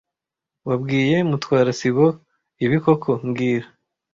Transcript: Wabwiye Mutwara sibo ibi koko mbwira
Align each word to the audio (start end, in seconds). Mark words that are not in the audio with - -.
Wabwiye 0.67 1.15
Mutwara 1.29 1.71
sibo 1.79 2.07
ibi 2.65 2.77
koko 2.83 3.11
mbwira 3.27 3.67